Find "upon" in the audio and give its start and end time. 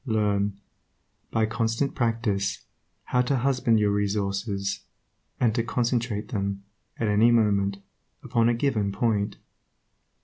8.23-8.49